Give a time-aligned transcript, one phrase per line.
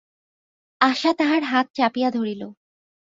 [0.81, 2.41] আশা তাহার হাত চাপিয়া ধরিল।